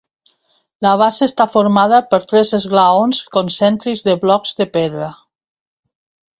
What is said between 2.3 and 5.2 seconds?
tres esglaons concèntrics de blocs de pedra.